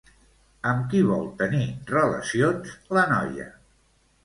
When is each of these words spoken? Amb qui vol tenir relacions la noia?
Amb 0.71 0.87
qui 0.93 1.01
vol 1.09 1.27
tenir 1.43 1.67
relacions 1.93 2.75
la 2.99 3.07
noia? 3.15 3.49